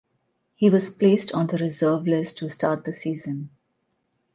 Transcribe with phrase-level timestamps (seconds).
[0.55, 3.51] He was placed on the reserve list to start the season.